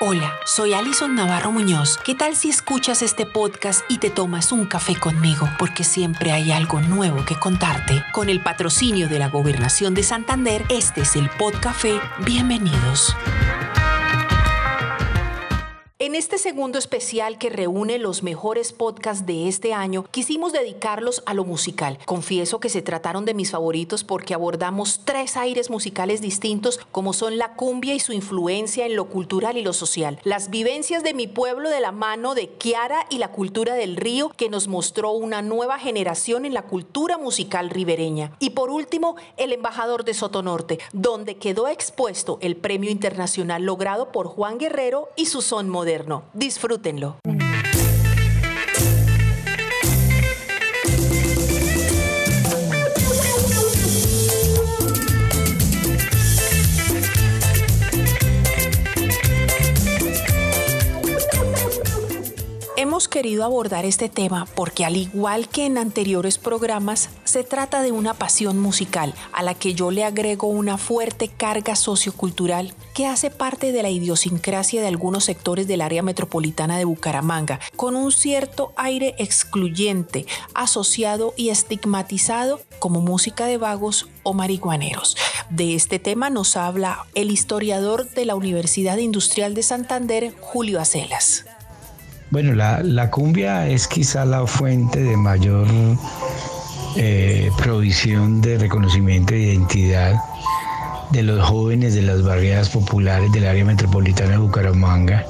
Hola, 0.00 0.36
soy 0.44 0.74
Alison 0.74 1.14
Navarro 1.14 1.52
Muñoz. 1.52 1.98
¿Qué 2.04 2.14
tal 2.14 2.34
si 2.34 2.50
escuchas 2.50 3.02
este 3.02 3.24
podcast 3.24 3.82
y 3.88 3.98
te 3.98 4.10
tomas 4.10 4.50
un 4.50 4.66
café 4.66 4.98
conmigo? 4.98 5.48
Porque 5.58 5.84
siempre 5.84 6.32
hay 6.32 6.52
algo 6.52 6.80
nuevo 6.80 7.24
que 7.24 7.38
contarte. 7.38 8.04
Con 8.12 8.28
el 8.28 8.42
patrocinio 8.42 9.08
de 9.08 9.18
la 9.18 9.28
Gobernación 9.28 9.94
de 9.94 10.02
Santander, 10.02 10.64
este 10.68 11.02
es 11.02 11.14
el 11.16 11.30
Podcafé. 11.30 12.00
Bienvenidos. 12.24 13.16
Este 16.32 16.48
segundo 16.48 16.78
especial 16.78 17.36
que 17.36 17.50
reúne 17.50 17.98
los 17.98 18.22
mejores 18.22 18.72
podcasts 18.72 19.26
de 19.26 19.48
este 19.48 19.74
año, 19.74 20.06
quisimos 20.10 20.54
dedicarlos 20.54 21.22
a 21.26 21.34
lo 21.34 21.44
musical. 21.44 21.98
Confieso 22.06 22.58
que 22.58 22.70
se 22.70 22.80
trataron 22.80 23.26
de 23.26 23.34
mis 23.34 23.50
favoritos 23.50 24.02
porque 24.02 24.32
abordamos 24.32 25.02
tres 25.04 25.36
aires 25.36 25.68
musicales 25.68 26.22
distintos 26.22 26.80
como 26.90 27.12
son 27.12 27.36
la 27.36 27.52
cumbia 27.52 27.92
y 27.92 28.00
su 28.00 28.14
influencia 28.14 28.86
en 28.86 28.96
lo 28.96 29.10
cultural 29.10 29.58
y 29.58 29.62
lo 29.62 29.74
social, 29.74 30.20
las 30.24 30.48
vivencias 30.48 31.02
de 31.02 31.12
mi 31.12 31.26
pueblo 31.26 31.68
de 31.68 31.80
la 31.80 31.92
mano 31.92 32.34
de 32.34 32.48
Kiara 32.48 33.04
y 33.10 33.18
la 33.18 33.30
cultura 33.30 33.74
del 33.74 33.96
río 33.96 34.30
que 34.30 34.48
nos 34.48 34.68
mostró 34.68 35.10
una 35.10 35.42
nueva 35.42 35.78
generación 35.78 36.46
en 36.46 36.54
la 36.54 36.62
cultura 36.62 37.18
musical 37.18 37.68
ribereña. 37.68 38.32
Y 38.38 38.50
por 38.50 38.70
último, 38.70 39.16
el 39.36 39.52
embajador 39.52 40.02
de 40.06 40.14
Sotonorte, 40.14 40.78
donde 40.94 41.36
quedó 41.36 41.68
expuesto 41.68 42.38
el 42.40 42.56
premio 42.56 42.90
internacional 42.90 43.64
logrado 43.64 44.12
por 44.12 44.28
Juan 44.28 44.56
Guerrero 44.56 45.10
y 45.14 45.26
su 45.26 45.42
son 45.42 45.68
moderno. 45.68 46.21
Disfrútenlo. 46.34 47.18
Hemos 62.82 63.06
querido 63.06 63.44
abordar 63.44 63.84
este 63.84 64.08
tema 64.08 64.44
porque 64.56 64.84
al 64.84 64.96
igual 64.96 65.48
que 65.48 65.66
en 65.66 65.78
anteriores 65.78 66.36
programas, 66.36 67.10
se 67.22 67.44
trata 67.44 67.80
de 67.80 67.92
una 67.92 68.12
pasión 68.12 68.58
musical 68.58 69.14
a 69.32 69.44
la 69.44 69.54
que 69.54 69.74
yo 69.74 69.92
le 69.92 70.02
agrego 70.02 70.48
una 70.48 70.78
fuerte 70.78 71.28
carga 71.28 71.76
sociocultural 71.76 72.74
que 72.92 73.06
hace 73.06 73.30
parte 73.30 73.70
de 73.70 73.84
la 73.84 73.90
idiosincrasia 73.90 74.80
de 74.80 74.88
algunos 74.88 75.26
sectores 75.26 75.68
del 75.68 75.80
área 75.80 76.02
metropolitana 76.02 76.76
de 76.76 76.84
Bucaramanga, 76.84 77.60
con 77.76 77.94
un 77.94 78.10
cierto 78.10 78.72
aire 78.74 79.14
excluyente, 79.16 80.26
asociado 80.52 81.34
y 81.36 81.50
estigmatizado 81.50 82.60
como 82.80 83.00
música 83.00 83.46
de 83.46 83.58
vagos 83.58 84.08
o 84.24 84.34
marihuaneros. 84.34 85.16
De 85.50 85.76
este 85.76 86.00
tema 86.00 86.30
nos 86.30 86.56
habla 86.56 87.06
el 87.14 87.30
historiador 87.30 88.10
de 88.10 88.26
la 88.26 88.34
Universidad 88.34 88.98
Industrial 88.98 89.54
de 89.54 89.62
Santander, 89.62 90.34
Julio 90.40 90.80
Acelas. 90.80 91.44
Bueno, 92.32 92.54
la, 92.54 93.10
cumbia 93.10 93.68
es 93.68 93.86
quizá 93.86 94.24
la 94.24 94.46
fuente 94.46 95.02
de 95.02 95.18
mayor 95.18 95.68
eh, 96.96 97.50
provisión 97.58 98.40
de 98.40 98.56
reconocimiento 98.56 99.34
de 99.34 99.40
identidad 99.40 100.18
de 101.10 101.24
los 101.24 101.46
jóvenes 101.46 101.94
de 101.94 102.00
las 102.00 102.22
barriadas 102.22 102.70
populares 102.70 103.30
del 103.32 103.46
área 103.46 103.66
metropolitana 103.66 104.30
de 104.30 104.38
Bucaramanga 104.38 105.26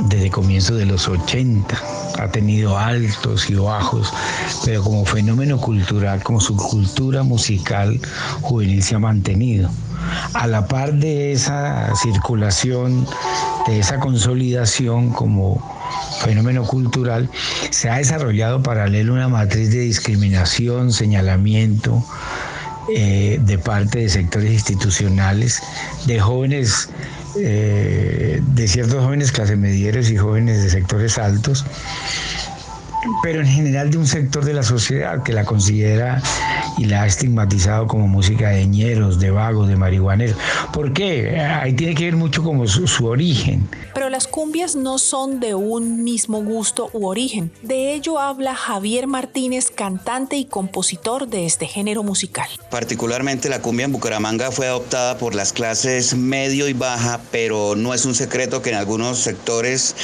desde 0.00 0.30
comienzos 0.30 0.76
de 0.76 0.84
los 0.84 1.08
80. 1.08 1.74
Ha 2.18 2.28
tenido 2.28 2.76
altos 2.76 3.48
y 3.48 3.54
bajos, 3.54 4.12
pero 4.66 4.82
como 4.82 5.06
fenómeno 5.06 5.58
cultural, 5.58 6.22
como 6.22 6.42
su 6.42 6.58
cultura 6.58 7.22
musical 7.22 7.98
juvenil 8.42 8.82
se 8.82 8.96
ha 8.96 8.98
mantenido. 8.98 9.70
A 10.34 10.46
la 10.46 10.66
par 10.68 10.92
de 10.92 11.32
esa 11.32 11.90
circulación, 11.96 13.06
de 13.66 13.78
esa 13.78 13.98
consolidación 13.98 15.10
como 15.10 15.60
fenómeno 16.20 16.64
cultural, 16.64 17.28
se 17.70 17.88
ha 17.88 17.96
desarrollado 17.96 18.62
paralelo 18.62 19.14
una 19.14 19.28
matriz 19.28 19.70
de 19.70 19.80
discriminación, 19.80 20.92
señalamiento 20.92 22.04
eh, 22.88 23.38
de 23.42 23.58
parte 23.58 24.00
de 24.00 24.08
sectores 24.08 24.52
institucionales, 24.52 25.62
de 26.06 26.18
jóvenes, 26.18 26.88
eh, 27.38 28.40
de 28.42 28.68
ciertos 28.68 29.04
jóvenes 29.04 29.32
clase 29.32 29.56
medieros 29.56 30.10
y 30.10 30.16
jóvenes 30.16 30.62
de 30.62 30.70
sectores 30.70 31.18
altos, 31.18 31.64
pero 33.22 33.40
en 33.40 33.46
general 33.46 33.90
de 33.90 33.98
un 33.98 34.06
sector 34.06 34.44
de 34.44 34.54
la 34.54 34.62
sociedad 34.62 35.22
que 35.22 35.32
la 35.32 35.44
considera 35.44 36.22
y 36.78 36.84
la 36.86 37.02
ha 37.02 37.06
estigmatizado 37.06 37.86
como 37.86 38.08
música 38.08 38.50
de 38.50 38.66
ñeros, 38.66 39.18
de 39.18 39.30
vagos, 39.30 39.68
de 39.68 39.76
marihuaneros. 39.76 40.36
¿Por 40.72 40.92
qué? 40.92 41.38
Ahí 41.40 41.72
tiene 41.74 41.94
que 41.94 42.04
ver 42.04 42.16
mucho 42.16 42.42
como 42.42 42.66
su, 42.66 43.06
origen. 43.06 43.68
Pero 43.94 44.10
las 44.10 44.26
cumbias 44.26 44.76
no 44.76 44.98
son 44.98 45.40
de 45.40 45.54
un 45.54 46.04
mismo 46.04 46.42
gusto 46.42 46.90
u 46.92 47.06
origen. 47.06 47.50
De 47.62 47.94
ello 47.94 48.18
habla 48.18 48.54
Javier 48.54 49.06
Martínez, 49.06 49.70
cantante 49.70 50.36
y 50.36 50.44
compositor 50.44 51.28
de 51.28 51.46
este 51.46 51.66
género 51.66 52.02
musical. 52.02 52.48
Particularmente 52.70 53.48
la 53.48 53.62
cumbia 53.62 53.86
en 53.86 53.92
Bucaramanga 53.92 54.50
fue 54.50 54.66
adoptada 54.66 55.18
por 55.18 55.34
las 55.34 55.52
clases 55.52 56.14
medio 56.14 56.68
y 56.68 56.72
baja, 56.72 57.20
pero 57.30 57.74
no 57.74 57.94
es 57.94 58.04
un 58.04 58.14
secreto 58.14 58.62
que 58.62 58.70
en 58.70 58.76
algunos 58.76 59.18
sectores 59.18 59.96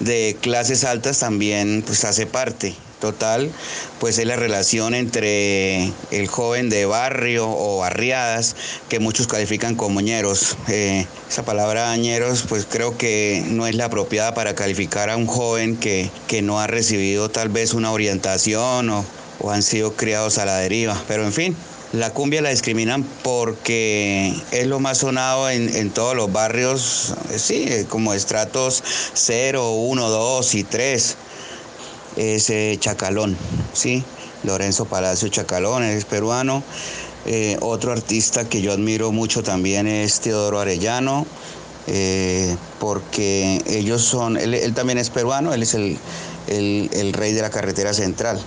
de 0.00 0.36
clases 0.40 0.84
altas 0.84 1.20
también 1.20 1.82
pues 1.86 2.04
hace 2.04 2.26
parte 2.26 2.74
total, 3.04 3.50
pues 4.00 4.18
es 4.18 4.26
la 4.26 4.36
relación 4.36 4.94
entre 4.94 5.92
el 6.10 6.26
joven 6.26 6.70
de 6.70 6.86
barrio 6.86 7.48
o 7.48 7.78
barriadas, 7.78 8.56
que 8.88 8.98
muchos 8.98 9.26
califican 9.26 9.74
como 9.74 10.00
ñeros. 10.00 10.56
Eh, 10.68 11.06
esa 11.28 11.44
palabra 11.44 11.94
ñeros, 11.96 12.44
pues 12.48 12.66
creo 12.68 12.96
que 12.96 13.44
no 13.50 13.66
es 13.66 13.74
la 13.74 13.86
apropiada 13.86 14.32
para 14.32 14.54
calificar 14.54 15.10
a 15.10 15.16
un 15.16 15.26
joven 15.26 15.76
que, 15.76 16.10
que 16.28 16.40
no 16.40 16.60
ha 16.60 16.66
recibido 16.66 17.28
tal 17.28 17.50
vez 17.50 17.74
una 17.74 17.92
orientación 17.92 18.88
o, 18.88 19.04
o 19.40 19.50
han 19.50 19.62
sido 19.62 19.92
criados 19.92 20.38
a 20.38 20.46
la 20.46 20.56
deriva. 20.56 21.00
Pero 21.06 21.24
en 21.24 21.32
fin, 21.32 21.56
la 21.94 22.10
cumbia 22.10 22.42
la 22.42 22.50
discriminan 22.50 23.04
porque 23.22 24.34
es 24.50 24.66
lo 24.66 24.80
más 24.80 24.98
sonado 24.98 25.48
en, 25.48 25.90
todos 25.90 26.16
los 26.16 26.32
barrios, 26.32 27.14
eh, 27.30 27.38
sí, 27.38 27.68
como 27.88 28.14
estratos 28.14 28.82
0, 29.14 29.70
1, 29.74 30.08
2 30.08 30.54
y 30.56 30.64
3 30.64 31.16
es 32.16 32.52
Chacalón, 32.80 33.36
¿sí? 33.72 34.04
Lorenzo 34.44 34.84
Palacio 34.84 35.28
Chacalón, 35.28 35.82
es 35.82 36.04
peruano. 36.04 36.62
Eh, 37.26 37.56
otro 37.60 37.92
artista 37.92 38.48
que 38.48 38.60
yo 38.60 38.72
admiro 38.72 39.10
mucho 39.10 39.42
también 39.42 39.86
es 39.86 40.20
Teodoro 40.20 40.60
Arellano, 40.60 41.26
eh, 41.86 42.54
porque 42.78 43.62
ellos 43.66 44.02
son, 44.02 44.36
él, 44.36 44.74
también 44.74 44.98
es 44.98 45.08
peruano, 45.08 45.54
él 45.54 45.62
es 45.62 45.74
el, 45.74 45.98
el 46.46 47.12
rey 47.14 47.32
de 47.32 47.40
la 47.40 47.50
carretera 47.50 47.94
central. 47.94 48.38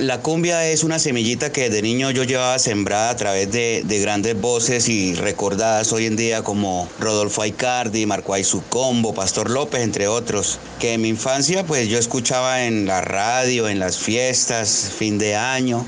La 0.00 0.22
cumbia 0.22 0.66
es 0.66 0.82
una 0.82 0.98
semillita 0.98 1.52
que 1.52 1.68
de 1.68 1.82
niño 1.82 2.10
yo 2.10 2.24
llevaba 2.24 2.58
sembrada 2.58 3.10
a 3.10 3.16
través 3.16 3.52
de, 3.52 3.82
grandes 4.00 4.40
voces 4.40 4.88
y 4.88 5.14
recordadas 5.14 5.92
hoy 5.92 6.06
en 6.06 6.16
día 6.16 6.42
como 6.42 6.88
Rodolfo 6.98 7.42
Aicardi, 7.42 8.06
Marco 8.06 8.34
Combo, 8.70 9.12
Pastor 9.12 9.50
López, 9.50 9.82
entre 9.82 10.08
otros, 10.08 10.58
que 10.78 10.94
en 10.94 11.02
mi 11.02 11.08
infancia 11.08 11.66
pues 11.66 11.86
yo 11.88 11.98
escuchaba 11.98 12.64
en 12.64 12.86
la 12.86 13.02
radio, 13.02 13.68
en 13.68 13.78
las 13.78 13.98
fiestas, 13.98 14.90
fin 14.98 15.18
de 15.18 15.36
año. 15.36 15.84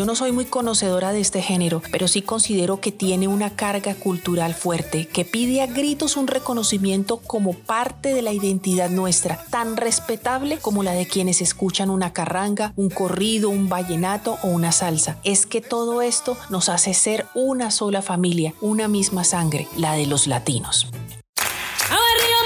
Yo 0.00 0.06
no 0.06 0.14
soy 0.14 0.32
muy 0.32 0.46
conocedora 0.46 1.12
de 1.12 1.20
este 1.20 1.42
género, 1.42 1.82
pero 1.92 2.08
sí 2.08 2.22
considero 2.22 2.80
que 2.80 2.90
tiene 2.90 3.28
una 3.28 3.54
carga 3.54 3.94
cultural 3.94 4.54
fuerte, 4.54 5.06
que 5.06 5.26
pide 5.26 5.60
a 5.60 5.66
gritos 5.66 6.16
un 6.16 6.26
reconocimiento 6.26 7.18
como 7.18 7.52
parte 7.52 8.14
de 8.14 8.22
la 8.22 8.32
identidad 8.32 8.88
nuestra, 8.88 9.44
tan 9.50 9.76
respetable 9.76 10.56
como 10.56 10.82
la 10.82 10.92
de 10.92 11.06
quienes 11.06 11.42
escuchan 11.42 11.90
una 11.90 12.14
carranga, 12.14 12.72
un 12.76 12.88
corrido, 12.88 13.50
un 13.50 13.68
vallenato 13.68 14.38
o 14.42 14.46
una 14.46 14.72
salsa. 14.72 15.18
Es 15.22 15.44
que 15.44 15.60
todo 15.60 16.00
esto 16.00 16.34
nos 16.48 16.70
hace 16.70 16.94
ser 16.94 17.26
una 17.34 17.70
sola 17.70 18.00
familia, 18.00 18.54
una 18.62 18.88
misma 18.88 19.22
sangre, 19.22 19.68
la 19.76 19.92
de 19.96 20.06
los 20.06 20.26
latinos. 20.26 20.86
río 20.90 22.36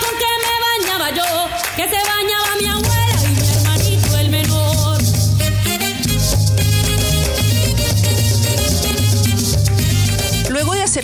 con 0.00 0.18
que 0.18 0.26
me 0.42 0.88
bañaba 0.90 1.10
yo, 1.10 1.22
que 1.76 1.88
se 1.88 1.94
bañaba 1.94 2.56
mi 2.60 2.66
abuela. 2.66 2.95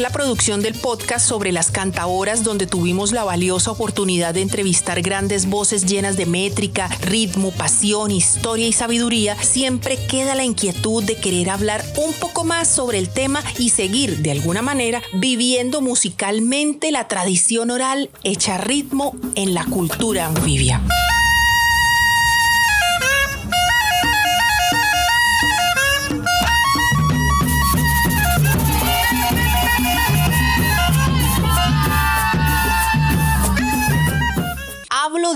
La 0.00 0.10
producción 0.10 0.62
del 0.62 0.74
podcast 0.74 1.26
sobre 1.26 1.52
las 1.52 1.70
cantaoras 1.70 2.44
donde 2.44 2.66
tuvimos 2.66 3.12
la 3.12 3.24
valiosa 3.24 3.70
oportunidad 3.70 4.32
de 4.32 4.40
entrevistar 4.40 5.02
grandes 5.02 5.48
voces 5.48 5.84
llenas 5.84 6.16
de 6.16 6.24
métrica, 6.24 6.88
ritmo, 7.02 7.50
pasión, 7.50 8.10
historia 8.10 8.66
y 8.66 8.72
sabiduría, 8.72 9.36
siempre 9.42 9.98
queda 10.06 10.34
la 10.34 10.44
inquietud 10.44 11.02
de 11.04 11.16
querer 11.16 11.50
hablar 11.50 11.84
un 11.96 12.12
poco 12.14 12.44
más 12.44 12.68
sobre 12.68 12.98
el 12.98 13.10
tema 13.10 13.42
y 13.58 13.70
seguir 13.70 14.18
de 14.18 14.30
alguna 14.30 14.62
manera 14.62 15.02
viviendo 15.14 15.80
musicalmente 15.80 16.90
la 16.90 17.08
tradición 17.08 17.70
oral 17.70 18.10
hecha 18.24 18.58
ritmo 18.58 19.14
en 19.34 19.52
la 19.52 19.64
cultura 19.66 20.26
anfibia. 20.26 20.80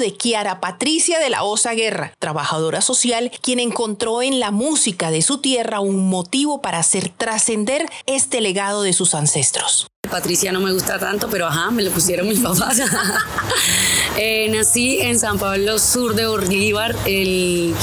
De 0.07 0.15
Kiara 0.15 0.61
Patricia 0.61 1.19
de 1.19 1.31
la 1.31 1.43
Osa 1.43 1.73
Guerra, 1.73 2.13
trabajadora 2.21 2.81
social, 2.81 3.33
quien 3.43 3.59
encontró 3.59 4.23
en 4.23 4.39
la 4.39 4.53
música 4.53 5.11
de 5.11 5.21
su 5.21 5.39
tierra 5.39 5.81
un 5.81 6.09
motivo 6.09 6.63
para 6.63 6.79
hacer 6.79 7.09
trascender 7.09 7.91
este 8.07 8.41
legado 8.41 8.83
de 8.83 8.93
sus 8.93 9.17
ancestros. 9.17 9.89
Patricia 10.07 10.53
no 10.53 10.61
me 10.61 10.73
gusta 10.73 10.99
tanto, 10.99 11.29
pero 11.29 11.47
ajá, 11.47 11.71
me 11.71 11.83
lo 11.83 11.91
pusieron 11.91 12.29
mis 12.29 12.41
papás. 12.43 12.81
Eh, 14.19 14.49
nací 14.49 14.99
en 15.01 15.19
San 15.19 15.39
Pablo 15.39 15.79
Sur 15.79 16.15
de 16.15 16.27
Bolívar 16.27 16.97
el 17.05 17.75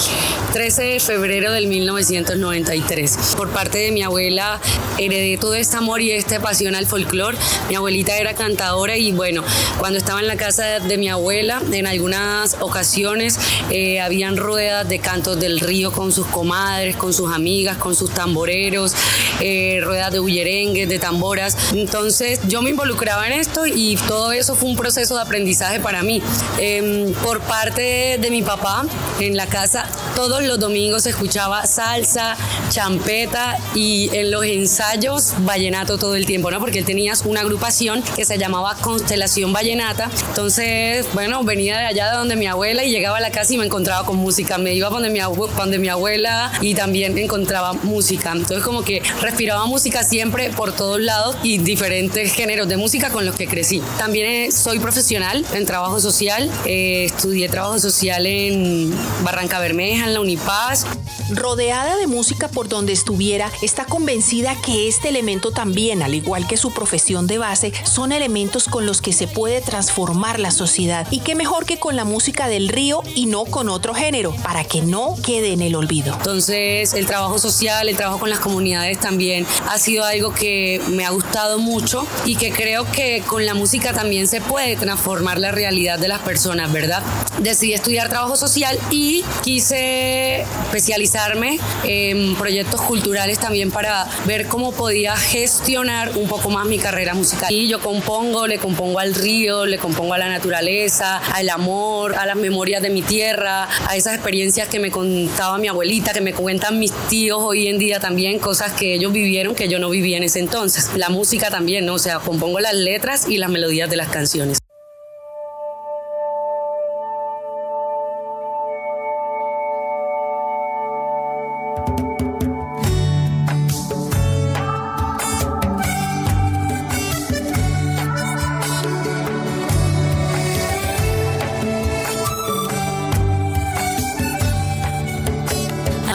13 0.53 0.83
de 0.83 0.99
febrero 0.99 1.51
del 1.51 1.67
1993. 1.67 3.35
Por 3.37 3.49
parte 3.49 3.77
de 3.77 3.91
mi 3.91 4.01
abuela 4.01 4.59
heredé 4.97 5.37
todo 5.37 5.53
este 5.53 5.77
amor 5.77 6.01
y 6.01 6.11
esta 6.11 6.39
pasión 6.39 6.73
al 6.73 6.87
folclore. 6.87 7.37
Mi 7.69 7.75
abuelita 7.75 8.17
era 8.17 8.33
cantadora 8.33 8.97
y 8.97 9.11
bueno, 9.11 9.43
cuando 9.77 9.99
estaba 9.99 10.21
en 10.21 10.27
la 10.27 10.35
casa 10.35 10.79
de 10.79 10.97
mi 10.97 11.07
abuela, 11.07 11.61
en 11.71 11.85
algunas 11.85 12.57
ocasiones 12.61 13.37
eh, 13.69 13.99
habían 14.01 14.37
ruedas 14.37 14.87
de 14.89 14.99
cantos 14.99 15.39
del 15.39 15.59
río 15.59 15.91
con 15.91 16.11
sus 16.11 16.25
comadres, 16.27 16.95
con 16.95 17.13
sus 17.13 17.31
amigas, 17.31 17.77
con 17.77 17.95
sus 17.95 18.11
tamboreros, 18.11 18.95
eh, 19.39 19.81
ruedas 19.83 20.11
de 20.11 20.19
bullerengues, 20.19 20.89
de 20.89 20.99
tamboras. 20.99 21.57
Entonces 21.73 22.12
yo 22.48 22.62
me 22.62 22.69
involucraba 22.69 23.25
en 23.27 23.33
esto 23.33 23.65
y 23.65 23.95
todo 24.07 24.31
eso 24.31 24.56
fue 24.56 24.69
un 24.69 24.75
proceso 24.75 25.15
de 25.15 25.21
aprendizaje 25.21 25.80
para 25.80 26.04
mí. 26.04 26.21
Em, 26.60 27.12
por 27.24 27.39
parte 27.42 28.18
de 28.19 28.30
mi 28.30 28.44
papá, 28.44 28.86
en 29.19 29.36
la 29.36 29.48
casa, 29.48 29.88
todos 30.15 30.44
los 30.44 30.60
domingos 30.60 31.06
escuchaba 31.06 31.65
salsa, 31.65 32.38
champeta 32.69 33.57
y 33.75 34.10
en 34.13 34.31
los 34.31 34.45
ensayos 34.45 35.33
vallenato 35.39 35.98
todo 35.98 36.15
el 36.15 36.25
tiempo, 36.25 36.50
¿no? 36.50 36.60
Porque 36.60 36.80
él 36.80 36.86
tenía 36.86 37.13
una 37.25 37.42
agrupación 37.42 38.01
que 38.15 38.25
se 38.25 38.38
llamaba 38.38 38.75
Constelación 38.81 39.51
Vallenata. 39.51 40.10
Entonces, 40.30 41.06
bueno, 41.13 41.44
venía 41.44 41.77
de 41.77 41.86
allá 41.86 42.12
de 42.12 42.18
donde 42.18 42.36
mi 42.36 42.48
abuela 42.48 42.83
y 42.83 42.92
llegaba 42.92 43.18
a 43.18 43.21
la 43.21 43.31
casa 43.31 43.54
y 43.54 43.57
me 43.57 43.65
encontraba 43.65 44.06
con 44.06 44.18
música. 44.18 44.57
Me 44.57 44.74
iba 44.74 44.89
donde 44.89 45.10
mi, 45.10 45.19
donde 45.19 45.80
mi 45.80 45.89
abuela 45.89 46.51
y 46.62 46.74
también 46.74 47.18
encontraba 47.18 47.74
música. 47.74 48.31
Entonces, 48.31 48.63
como 48.63 48.83
que 48.83 49.01
respiraba 49.21 49.66
música 49.66 50.04
siempre 50.04 50.50
por 50.51 50.74
todos 50.74 51.01
lados 51.01 51.36
y 51.44 51.57
diferentes 51.57 52.33
géneros 52.33 52.68
de 52.68 52.77
música 52.77 53.09
con 53.09 53.25
los 53.25 53.36
que 53.36 53.48
crecí. 53.48 53.81
También 53.98 54.51
soy 54.51 54.80
profesional 54.80 55.45
en 55.54 55.66
trabajo 55.66 56.00
social 56.00 56.13
social. 56.13 56.51
Eh, 56.66 57.06
estudié 57.06 57.50
trabajo 57.50 57.80
social 57.80 58.25
en 58.27 58.94
Barranca 59.24 59.59
Bermeja, 59.59 60.02
en 60.03 60.13
la 60.13 60.21
Unipaz. 60.21 60.85
Rodeada 61.29 61.95
de 61.95 62.07
música 62.07 62.47
por 62.47 62.67
donde 62.67 62.91
estuviera, 62.91 63.50
está 63.61 63.85
convencida 63.85 64.55
que 64.61 64.88
este 64.88 65.09
elemento 65.09 65.51
también, 65.51 66.01
al 66.01 66.13
igual 66.13 66.47
que 66.47 66.57
su 66.57 66.73
profesión 66.73 67.27
de 67.27 67.38
base, 67.38 67.71
son 67.85 68.11
elementos 68.11 68.65
con 68.67 68.85
los 68.85 69.01
que 69.01 69.13
se 69.13 69.27
puede 69.27 69.61
transformar 69.61 70.39
la 70.39 70.51
sociedad. 70.51 71.07
Y 71.11 71.19
qué 71.19 71.35
mejor 71.35 71.65
que 71.65 71.79
con 71.79 71.95
la 71.95 72.03
música 72.03 72.47
del 72.47 72.67
río 72.67 73.01
y 73.15 73.25
no 73.25 73.45
con 73.45 73.69
otro 73.69 73.94
género, 73.94 74.35
para 74.44 74.63
que 74.63 74.81
no 74.81 75.15
quede 75.23 75.53
en 75.53 75.61
el 75.61 75.75
olvido. 75.75 76.13
Entonces, 76.13 76.94
el 76.94 77.06
trabajo 77.06 77.39
social, 77.39 77.88
el 77.88 77.95
trabajo 77.95 78.19
con 78.19 78.29
las 78.29 78.39
comunidades 78.39 78.99
también 78.99 79.47
ha 79.69 79.79
sido 79.79 80.03
algo 80.03 80.33
que 80.33 80.81
me 80.89 81.06
ha 81.06 81.09
gustado 81.11 81.57
mucho 81.57 82.06
y 82.25 82.35
que 82.35 82.51
creo 82.51 82.89
que 82.91 83.23
con 83.25 83.45
la 83.45 83.53
música 83.53 83.94
también 83.94 84.27
se 84.27 84.41
puede 84.41 84.75
transformar 84.75 85.39
la 85.39 85.51
realidad 85.51 85.99
de 85.99 86.09
las 86.09 86.21
personas, 86.21 86.71
¿verdad? 86.71 87.01
Decidí 87.39 87.73
estudiar 87.73 88.09
trabajo 88.09 88.35
social 88.35 88.77
y 88.91 89.23
quise 89.41 89.93
especializarme 90.42 91.60
en 91.84 92.36
proyectos 92.36 92.81
culturales 92.81 93.40
también 93.40 93.72
para 93.72 94.07
ver 94.25 94.48
cómo 94.48 94.72
podía 94.72 95.16
gestionar 95.16 96.18
un 96.18 96.28
poco 96.28 96.50
más 96.50 96.66
mi 96.66 96.78
carrera 96.78 97.13
musical. 97.13 97.54
Y 97.54 97.68
yo 97.68 97.80
compongo, 97.80 98.48
le 98.48 98.57
compongo 98.57 99.00
al 99.00 99.13
río, 99.13 99.66
le 99.66 99.78
compongo 99.78 100.13
a 100.13 100.18
la 100.18 100.30
naturaleza, 100.30 101.18
al 101.18 101.50
amor, 101.50 102.16
a 102.16 102.25
las 102.25 102.36
memorias 102.36 102.81
de 102.81 102.90
mi 102.90 103.01
tierra, 103.01 103.68
a 103.88 103.95
esas 103.95 104.16
experiencias 104.16 104.68
que 104.68 104.80
me 104.80 104.92
contaba 104.92 105.57
mi 105.57 105.68
abuelita, 105.68 106.13
que 106.13 106.22
me 106.22 106.34
cuentan 106.34 106.80
mis 106.80 106.92
tíos 107.10 107.40
hoy 107.42 107.68
en 107.68 107.78
día 107.78 108.00
también, 108.00 108.40
cosas 108.40 108.74
que 108.74 108.95
ellos 108.95 109.13
vivieron 109.13 109.56
que 109.56 109.68
yo 109.68 109.80
no 109.80 109.90
vivía 109.90 110.18
en 110.18 110.24
ese 110.24 110.40
entonces. 110.40 110.90
La 110.95 111.10
música 111.10 111.50
también, 111.50 111.86
¿no? 111.86 111.95
O 111.95 112.00
sea, 112.00 112.19
compongo 112.19 112.60
las 112.60 112.74
letras 112.74 113.28
y 113.28 113.38
las 113.38 113.50
melodías 113.50 113.90
de 113.90 113.98
las 113.98 114.10
canciones. 114.10 114.62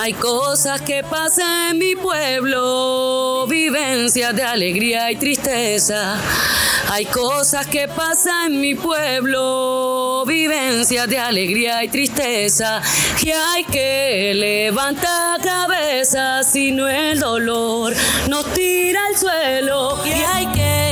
Hay 0.08 0.14
cosas 0.14 0.80
que 0.80 1.04
pasan 1.04 1.72
en 1.72 1.78
mi 1.78 1.94
pueblo, 1.94 3.46
vivencias 3.46 4.34
de 4.34 4.42
alegría 4.42 5.12
y 5.12 5.16
tristeza. 5.16 6.18
Hay 6.90 7.04
cosas 7.04 7.66
que 7.66 7.88
pasan 7.88 8.54
en 8.54 8.60
mi 8.62 8.74
pueblo, 8.74 10.24
vivencias 10.26 11.06
de 11.10 11.18
alegría 11.18 11.84
y 11.84 11.88
tristeza. 11.88 12.80
Y 13.22 13.32
hay 13.32 13.64
que 13.64 14.32
levantar 14.34 15.42
cabeza, 15.42 16.42
si 16.42 16.72
no 16.72 16.88
el 16.88 17.20
dolor 17.20 17.92
nos 18.30 18.46
tira 18.54 19.00
al 19.08 19.18
suelo. 19.18 19.98
Y 20.06 20.22
hay 20.22 20.46
que 20.46 20.87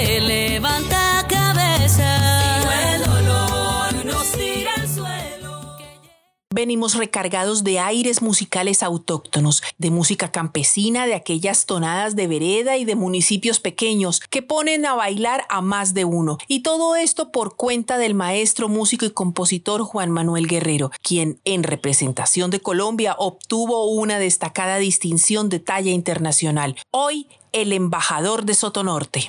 venimos 6.66 6.96
recargados 6.96 7.62
de 7.62 7.78
aires 7.78 8.22
musicales 8.22 8.82
autóctonos, 8.82 9.62
de 9.78 9.92
música 9.92 10.32
campesina, 10.32 11.06
de 11.06 11.14
aquellas 11.14 11.64
tonadas 11.64 12.16
de 12.16 12.26
vereda 12.26 12.76
y 12.76 12.84
de 12.84 12.96
municipios 12.96 13.60
pequeños 13.60 14.18
que 14.18 14.42
ponen 14.42 14.84
a 14.84 14.94
bailar 14.96 15.44
a 15.48 15.60
más 15.60 15.94
de 15.94 16.04
uno. 16.04 16.38
Y 16.48 16.64
todo 16.64 16.96
esto 16.96 17.30
por 17.30 17.54
cuenta 17.54 17.98
del 17.98 18.14
maestro 18.14 18.68
músico 18.68 19.04
y 19.04 19.10
compositor 19.10 19.84
Juan 19.84 20.10
Manuel 20.10 20.48
Guerrero, 20.48 20.90
quien 21.04 21.38
en 21.44 21.62
representación 21.62 22.50
de 22.50 22.58
Colombia 22.58 23.14
obtuvo 23.16 23.86
una 23.86 24.18
destacada 24.18 24.78
distinción 24.78 25.48
de 25.48 25.60
talla 25.60 25.92
internacional. 25.92 26.74
Hoy, 26.90 27.28
el 27.52 27.72
embajador 27.72 28.44
de 28.44 28.54
Sotonorte. 28.54 29.28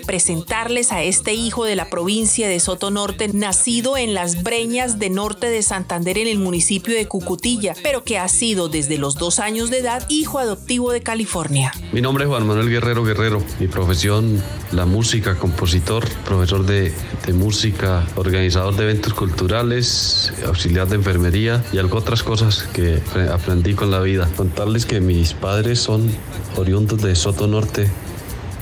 Presentarles 0.00 0.92
a 0.92 1.02
este 1.02 1.34
hijo 1.34 1.64
de 1.64 1.76
la 1.76 1.90
provincia 1.90 2.48
de 2.48 2.60
Soto 2.60 2.90
Norte, 2.90 3.28
nacido 3.32 3.96
en 3.96 4.14
las 4.14 4.42
Breñas 4.42 4.98
de 4.98 5.10
Norte 5.10 5.48
de 5.48 5.62
Santander 5.62 6.18
en 6.18 6.28
el 6.28 6.38
municipio 6.38 6.94
de 6.94 7.06
Cucutilla, 7.06 7.74
pero 7.82 8.04
que 8.04 8.18
ha 8.18 8.28
sido 8.28 8.68
desde 8.68 8.98
los 8.98 9.16
dos 9.16 9.38
años 9.38 9.70
de 9.70 9.78
edad 9.78 10.06
hijo 10.08 10.38
adoptivo 10.38 10.92
de 10.92 11.00
California. 11.02 11.72
Mi 11.92 12.00
nombre 12.00 12.24
es 12.24 12.30
Juan 12.30 12.46
Manuel 12.46 12.70
Guerrero 12.70 13.04
Guerrero. 13.04 13.42
Mi 13.60 13.68
profesión, 13.68 14.42
la 14.72 14.86
música, 14.86 15.36
compositor, 15.36 16.08
profesor 16.24 16.64
de, 16.64 16.92
de 17.26 17.32
música, 17.32 18.06
organizador 18.16 18.76
de 18.76 18.84
eventos 18.84 19.14
culturales, 19.14 20.32
auxiliar 20.46 20.88
de 20.88 20.96
enfermería 20.96 21.64
y 21.72 21.78
algo 21.78 21.98
otras 21.98 22.22
cosas 22.22 22.64
que 22.72 23.00
aprendí 23.32 23.74
con 23.74 23.90
la 23.90 24.00
vida. 24.00 24.28
Contarles 24.36 24.86
que 24.86 25.00
mis 25.00 25.34
padres 25.34 25.80
son 25.80 26.10
oriundos 26.56 27.02
de 27.02 27.14
Soto 27.14 27.46
Norte, 27.46 27.90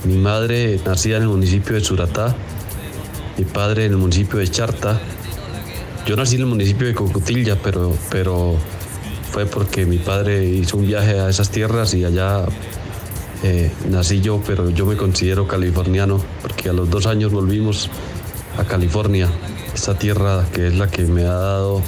mi 0.05 0.17
madre 0.17 0.79
nacida 0.85 1.17
en 1.17 1.23
el 1.23 1.29
municipio 1.29 1.75
de 1.75 1.81
Suratá, 1.81 2.35
mi 3.37 3.45
padre 3.45 3.85
en 3.85 3.91
el 3.93 3.97
municipio 3.97 4.39
de 4.39 4.47
Charta. 4.47 4.99
Yo 6.05 6.15
nací 6.15 6.35
en 6.35 6.41
el 6.41 6.47
municipio 6.47 6.87
de 6.87 6.93
Cocotilla, 6.93 7.57
pero, 7.61 7.97
pero 8.11 8.55
fue 9.31 9.45
porque 9.45 9.85
mi 9.85 9.97
padre 9.97 10.45
hizo 10.45 10.77
un 10.77 10.87
viaje 10.87 11.19
a 11.19 11.29
esas 11.29 11.49
tierras 11.49 11.93
y 11.95 12.05
allá 12.05 12.45
eh, 13.43 13.71
nací 13.89 14.21
yo, 14.21 14.41
pero 14.45 14.69
yo 14.69 14.85
me 14.85 14.95
considero 14.95 15.47
californiano 15.47 16.23
porque 16.41 16.69
a 16.69 16.73
los 16.73 16.89
dos 16.89 17.07
años 17.07 17.31
volvimos 17.31 17.89
a 18.57 18.63
California, 18.63 19.29
esta 19.73 19.97
tierra 19.97 20.45
que 20.53 20.67
es 20.67 20.75
la 20.75 20.89
que 20.89 21.03
me 21.03 21.23
ha 21.23 21.33
dado 21.33 21.81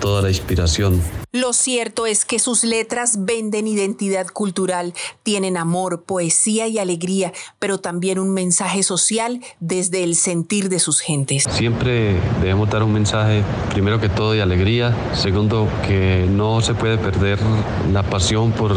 toda 0.00 0.22
la 0.22 0.28
inspiración 0.28 1.02
lo 1.32 1.52
cierto 1.52 2.06
es 2.06 2.24
que 2.24 2.40
sus 2.40 2.64
letras 2.64 3.24
venden 3.24 3.68
identidad 3.68 4.26
cultural, 4.26 4.94
tienen 5.22 5.56
amor, 5.56 6.02
poesía 6.02 6.66
y 6.66 6.78
alegría, 6.78 7.32
pero 7.60 7.78
también 7.78 8.18
un 8.18 8.34
mensaje 8.34 8.82
social 8.82 9.40
desde 9.60 10.02
el 10.02 10.16
sentir 10.16 10.68
de 10.68 10.80
sus 10.80 10.98
gentes. 10.98 11.44
Siempre 11.50 12.20
debemos 12.40 12.68
dar 12.68 12.82
un 12.82 12.92
mensaje, 12.92 13.44
primero 13.72 14.00
que 14.00 14.08
todo, 14.08 14.32
de 14.32 14.42
alegría, 14.42 14.96
segundo, 15.14 15.68
que 15.86 16.26
no 16.28 16.60
se 16.62 16.74
puede 16.74 16.98
perder 16.98 17.38
la 17.92 18.02
pasión 18.02 18.50
por, 18.50 18.74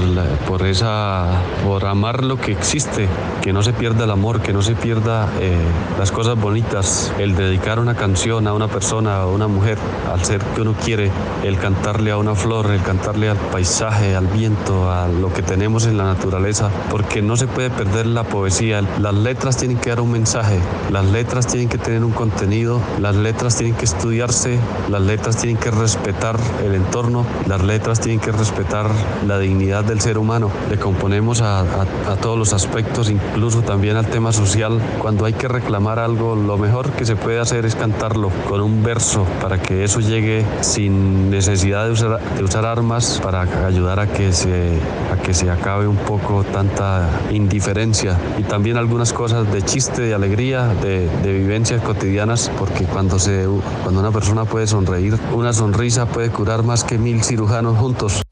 por, 0.48 0.68
esa, 0.68 1.42
por 1.66 1.86
amar 1.86 2.24
lo 2.24 2.40
que 2.40 2.52
existe, 2.52 3.08
que 3.42 3.52
no 3.52 3.64
se 3.64 3.74
pierda 3.74 4.04
el 4.04 4.12
amor, 4.12 4.44
que 4.44 4.54
no 4.54 4.62
se 4.62 4.76
pierda 4.76 5.28
eh, 5.40 5.58
las 5.98 6.12
cosas 6.12 6.40
bonitas, 6.40 7.12
el 7.18 7.36
dedicar 7.36 7.80
una 7.80 7.96
canción 7.96 8.48
a 8.48 8.54
una 8.54 8.68
persona, 8.68 9.22
a 9.22 9.26
una 9.26 9.48
mujer, 9.48 9.80
al 10.12 10.24
ser 10.24 10.42
que 10.54 10.62
uno 10.62 10.76
quiere, 10.76 11.12
el 11.44 11.58
cantarle 11.58 12.12
a 12.12 12.18
una 12.18 12.36
flor, 12.44 12.72
el 12.72 12.82
cantarle 12.82 13.30
al 13.30 13.38
paisaje, 13.38 14.18
al 14.18 14.28
viento, 14.28 14.92
a 14.92 15.08
lo 15.08 15.32
que 15.32 15.42
tenemos 15.42 15.86
en 15.86 15.98
la 15.98 16.04
naturaleza, 16.04 16.70
porque 16.92 17.22
no 17.22 17.38
se 17.38 17.48
puede 17.48 17.70
perder 17.70 18.06
la 18.06 18.26
poesía. 18.26 18.82
Las 19.00 19.14
letras 19.14 19.56
tienen 19.56 19.78
que 19.78 19.92
dar 19.92 20.02
un 20.02 20.12
mensaje, 20.12 20.60
las 20.92 21.06
letras 21.06 21.48
tienen 21.48 21.70
que 21.70 21.78
tener 21.78 22.04
un 22.04 22.12
contenido, 22.12 22.82
las 23.00 23.16
letras 23.16 23.56
tienen 23.56 23.76
que 23.76 23.86
estudiarse, 23.86 24.60
las 24.90 25.02
letras 25.02 25.38
tienen 25.38 25.56
que 25.56 25.72
respetar 25.72 26.38
el 26.66 26.76
entorno, 26.76 27.26
las 27.48 27.64
letras 27.64 28.02
tienen 28.02 28.20
que 28.20 28.34
respetar 28.34 28.90
la 29.26 29.40
dignidad 29.40 29.86
del 29.86 30.02
ser 30.02 30.18
humano. 30.18 30.52
Le 30.70 30.78
componemos 30.78 31.42
a, 31.42 31.62
a 31.62 32.16
todos 32.22 32.38
los 32.38 32.52
aspectos, 32.52 33.10
incluso 33.10 33.62
también 33.62 33.96
al 33.96 34.08
tema 34.08 34.34
social. 34.34 34.82
Cuando 35.00 35.24
hay 35.24 35.34
que 35.34 35.48
reclamar 35.48 35.98
algo, 35.98 36.36
lo 36.36 36.58
mejor 36.58 36.92
que 36.92 37.06
se 37.06 37.16
puede 37.16 37.40
hacer 37.40 37.66
es 37.66 37.76
cantarlo 37.76 38.32
con 38.50 38.60
un 38.60 38.84
verso 38.84 39.26
para 39.42 39.62
que 39.62 39.86
eso 39.86 40.02
llegue 40.02 40.46
sin 40.60 41.30
necesidad 41.30 41.86
de 41.86 41.92
usar, 41.92 42.20
de 42.36 42.44
usar 42.44 42.66
armas 42.66 43.20
para 43.22 43.42
ayudar 43.66 44.00
a 44.00 44.08
que, 44.08 44.34
se, 44.34 44.80
a 45.12 45.22
que 45.22 45.34
se 45.34 45.50
acabe 45.50 45.88
un 45.88 45.98
poco 45.98 46.44
tanta 46.44 47.08
indiferencia 47.32 48.20
y 48.38 48.44
también 48.44 48.78
algunas 48.78 49.14
cosas 49.14 49.52
de 49.52 49.62
chiste, 49.62 50.02
de 50.02 50.14
alegría, 50.14 50.68
de, 50.82 51.08
de 51.08 51.34
vivencias 51.34 51.82
cotidianas, 51.82 52.52
porque 52.58 52.86
cuando, 52.86 53.20
se, 53.20 53.46
cuando 53.84 54.00
una 54.00 54.12
persona 54.12 54.46
puede 54.46 54.68
sonreír, 54.68 55.18
una 55.34 55.54
sonrisa 55.54 56.06
puede 56.06 56.30
curar 56.30 56.64
más 56.64 56.84
que 56.84 56.98
mil 56.98 57.24
cirujanos 57.24 57.78
juntos. 57.78 58.23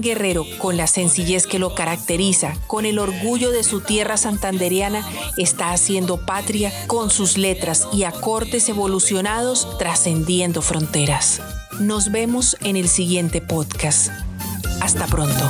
Guerrero, 0.00 0.44
con 0.58 0.76
la 0.76 0.86
sencillez 0.86 1.46
que 1.46 1.58
lo 1.58 1.74
caracteriza, 1.74 2.54
con 2.66 2.86
el 2.86 2.98
orgullo 2.98 3.50
de 3.50 3.62
su 3.62 3.80
tierra 3.80 4.16
santanderiana, 4.16 5.06
está 5.36 5.72
haciendo 5.72 6.24
patria 6.24 6.72
con 6.86 7.10
sus 7.10 7.38
letras 7.38 7.88
y 7.92 8.04
acordes 8.04 8.68
evolucionados 8.68 9.78
trascendiendo 9.78 10.62
fronteras. 10.62 11.40
Nos 11.80 12.10
vemos 12.10 12.56
en 12.60 12.76
el 12.76 12.88
siguiente 12.88 13.40
podcast. 13.40 14.10
Hasta 14.80 15.06
pronto. 15.06 15.48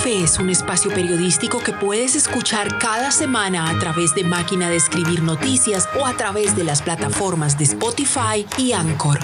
Podcafé 0.00 0.24
es 0.24 0.38
un 0.38 0.48
espacio 0.48 0.90
periodístico 0.94 1.58
que 1.58 1.74
puedes 1.74 2.16
escuchar 2.16 2.78
cada 2.78 3.10
semana 3.10 3.68
a 3.68 3.78
través 3.78 4.14
de 4.14 4.24
Máquina 4.24 4.70
de 4.70 4.76
Escribir 4.76 5.22
Noticias 5.22 5.86
o 5.98 6.06
a 6.06 6.14
través 6.14 6.56
de 6.56 6.64
las 6.64 6.80
plataformas 6.80 7.58
de 7.58 7.64
Spotify 7.64 8.46
y 8.56 8.72
Anchor. 8.72 9.18